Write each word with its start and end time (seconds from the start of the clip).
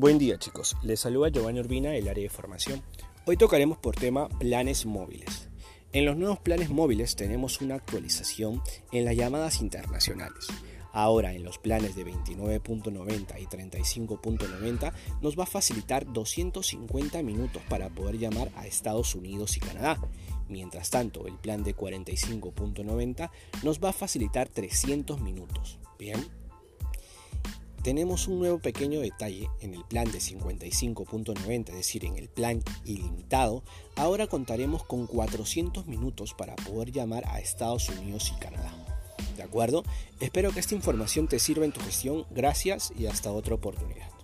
Buen 0.00 0.16
día 0.16 0.38
chicos, 0.38 0.76
les 0.84 1.00
saluda 1.00 1.28
Giovanni 1.28 1.58
Urbina 1.58 1.90
del 1.90 2.06
área 2.06 2.22
de 2.22 2.28
formación. 2.28 2.80
Hoy 3.26 3.36
tocaremos 3.36 3.78
por 3.78 3.96
tema 3.96 4.28
planes 4.28 4.86
móviles. 4.86 5.48
En 5.92 6.04
los 6.04 6.16
nuevos 6.16 6.38
planes 6.38 6.70
móviles 6.70 7.16
tenemos 7.16 7.60
una 7.60 7.74
actualización 7.74 8.62
en 8.92 9.04
las 9.04 9.16
llamadas 9.16 9.60
internacionales. 9.60 10.46
Ahora 10.92 11.34
en 11.34 11.42
los 11.42 11.58
planes 11.58 11.96
de 11.96 12.06
29.90 12.06 13.40
y 13.40 13.46
35.90 13.46 14.92
nos 15.20 15.36
va 15.36 15.42
a 15.42 15.46
facilitar 15.46 16.06
250 16.12 17.20
minutos 17.24 17.60
para 17.68 17.88
poder 17.88 18.18
llamar 18.18 18.52
a 18.54 18.68
Estados 18.68 19.16
Unidos 19.16 19.56
y 19.56 19.60
Canadá. 19.60 20.00
Mientras 20.48 20.90
tanto, 20.90 21.26
el 21.26 21.38
plan 21.38 21.64
de 21.64 21.74
45.90 21.74 23.30
nos 23.64 23.80
va 23.80 23.88
a 23.88 23.92
facilitar 23.92 24.48
300 24.48 25.20
minutos. 25.20 25.80
Bien, 25.98 26.24
tenemos 27.82 28.28
un 28.28 28.38
nuevo 28.38 28.58
pequeño 28.58 29.00
detalle 29.00 29.48
en 29.60 29.74
el 29.74 29.84
plan 29.84 30.10
de 30.10 30.18
55.90, 30.18 31.68
es 31.70 31.74
decir, 31.74 32.04
en 32.04 32.16
el 32.16 32.28
plan 32.28 32.62
ilimitado. 32.84 33.62
Ahora 33.96 34.26
contaremos 34.26 34.84
con 34.84 35.06
400 35.06 35.86
minutos 35.86 36.34
para 36.34 36.56
poder 36.56 36.92
llamar 36.92 37.24
a 37.28 37.40
Estados 37.40 37.88
Unidos 37.88 38.32
y 38.36 38.40
Canadá. 38.40 38.72
¿De 39.36 39.42
acuerdo? 39.42 39.84
Espero 40.20 40.50
que 40.50 40.60
esta 40.60 40.74
información 40.74 41.28
te 41.28 41.38
sirva 41.38 41.64
en 41.64 41.72
tu 41.72 41.80
gestión. 41.80 42.26
Gracias 42.30 42.92
y 42.98 43.06
hasta 43.06 43.30
otra 43.30 43.54
oportunidad. 43.54 44.17